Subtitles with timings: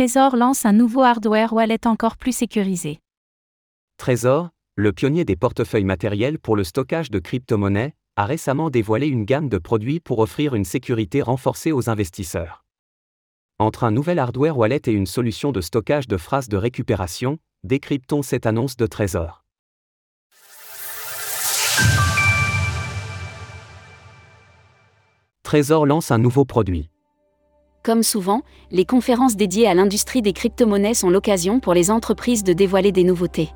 [0.00, 3.00] Trésor lance un nouveau hardware wallet encore plus sécurisé.
[3.98, 9.26] Trésor, le pionnier des portefeuilles matériels pour le stockage de crypto-monnaies, a récemment dévoilé une
[9.26, 12.64] gamme de produits pour offrir une sécurité renforcée aux investisseurs.
[13.58, 18.22] Entre un nouvel hardware wallet et une solution de stockage de phrases de récupération, décryptons
[18.22, 19.44] cette annonce de Trésor.
[25.42, 26.89] Trésor lance un nouveau produit.
[27.82, 32.52] Comme souvent, les conférences dédiées à l'industrie des crypto-monnaies sont l'occasion pour les entreprises de
[32.52, 33.48] dévoiler des nouveautés.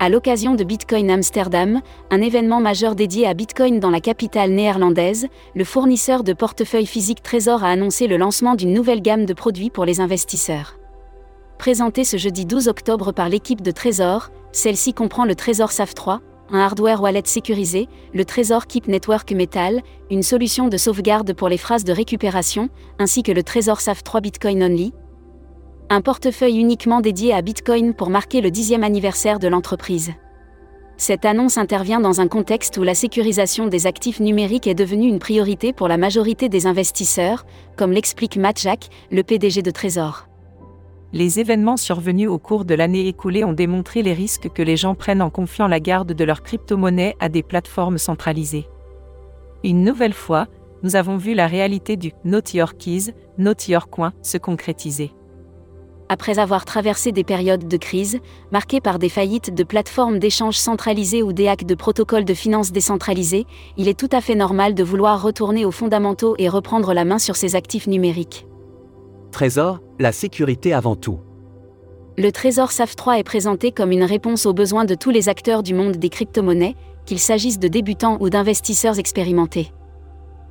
[0.00, 1.80] À l'occasion de Bitcoin Amsterdam,
[2.10, 7.22] un événement majeur dédié à Bitcoin dans la capitale néerlandaise, le fournisseur de portefeuille physique
[7.22, 10.76] Trésor a annoncé le lancement d'une nouvelle gamme de produits pour les investisseurs.
[11.58, 16.22] Présentée ce jeudi 12 octobre par l'équipe de Trésor, celle-ci comprend le Trésor SAF 3,
[16.50, 21.58] un hardware wallet sécurisé, le Trésor Keep Network Metal, une solution de sauvegarde pour les
[21.58, 24.92] phrases de récupération, ainsi que le Trésor SAF 3 Bitcoin Only,
[25.90, 30.12] un portefeuille uniquement dédié à Bitcoin pour marquer le dixième anniversaire de l'entreprise.
[30.96, 35.20] Cette annonce intervient dans un contexte où la sécurisation des actifs numériques est devenue une
[35.20, 40.27] priorité pour la majorité des investisseurs, comme l'explique Matt Jack, le PDG de Trésor.
[41.12, 44.94] Les événements survenus au cours de l'année écoulée ont démontré les risques que les gens
[44.94, 48.68] prennent en confiant la garde de leurs crypto-monnaies à des plateformes centralisées.
[49.64, 50.48] Une nouvelle fois,
[50.82, 52.74] nous avons vu la réalité du Not Your
[54.22, 55.12] se concrétiser
[56.10, 58.18] après avoir traversé des périodes de crise,
[58.50, 62.72] marquées par des faillites de plateformes d'échange centralisées ou des hacks de protocoles de finances
[62.72, 67.04] décentralisés, il est tout à fait normal de vouloir retourner aux fondamentaux et reprendre la
[67.04, 68.47] main sur ses actifs numériques.
[69.30, 71.20] Trésor, la sécurité avant tout.
[72.16, 75.74] Le Trésor SAF3 est présenté comme une réponse aux besoins de tous les acteurs du
[75.74, 79.70] monde des crypto-monnaies, qu'il s'agisse de débutants ou d'investisseurs expérimentés.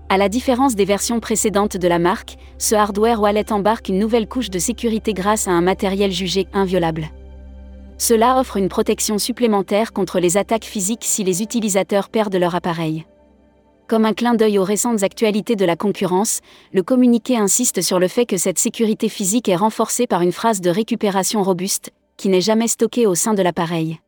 [0.09, 4.27] À la différence des versions précédentes de la marque, ce hardware wallet embarque une nouvelle
[4.27, 7.09] couche de sécurité grâce à un matériel jugé inviolable.
[7.97, 13.05] Cela offre une protection supplémentaire contre les attaques physiques si les utilisateurs perdent leur appareil.
[13.87, 16.41] Comme un clin d'œil aux récentes actualités de la concurrence,
[16.73, 20.59] le communiqué insiste sur le fait que cette sécurité physique est renforcée par une phrase
[20.59, 24.01] de récupération robuste, qui n'est jamais stockée au sein de l'appareil.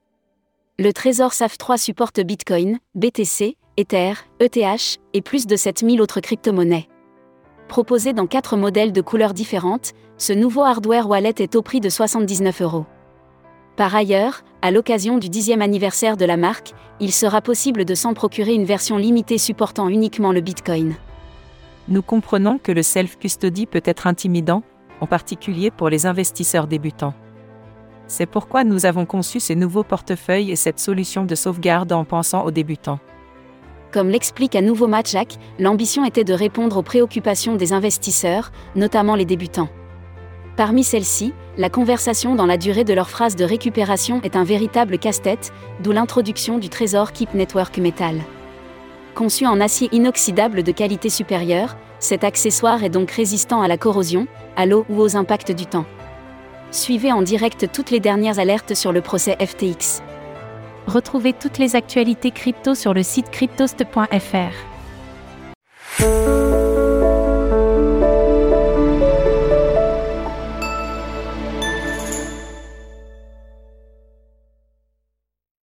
[0.79, 6.89] Le Trésor SAF3 supporte Bitcoin, BTC, Ether, ETH et plus de 7000 autres crypto-monnaies.
[7.69, 11.89] Proposé dans quatre modèles de couleurs différentes, ce nouveau hardware wallet est au prix de
[11.89, 12.85] 79 euros.
[13.79, 18.13] Par ailleurs, à l'occasion du dixième anniversaire de la marque, il sera possible de s'en
[18.13, 20.95] procurer une version limitée supportant uniquement le Bitcoin.
[21.87, 24.63] Nous comprenons que le self-custody peut être intimidant,
[24.99, 27.13] en particulier pour les investisseurs débutants.
[28.07, 32.43] C'est pourquoi nous avons conçu ces nouveaux portefeuilles et cette solution de sauvegarde en pensant
[32.43, 32.99] aux débutants.
[33.93, 39.15] Comme l'explique à nouveau Matt Jack, l'ambition était de répondre aux préoccupations des investisseurs, notamment
[39.15, 39.69] les débutants.
[40.59, 44.97] Parmi celles-ci, la conversation dans la durée de leur phrase de récupération est un véritable
[44.97, 48.17] casse-tête, d'où l'introduction du Trésor Keep Network Metal.
[49.15, 54.27] Conçu en acier inoxydable de qualité supérieure, cet accessoire est donc résistant à la corrosion,
[54.57, 55.85] à l'eau ou aux impacts du temps.
[56.71, 60.01] Suivez en direct toutes les dernières alertes sur le procès FTX.
[60.87, 64.55] Retrouvez toutes les actualités crypto sur le site cryptost.fr.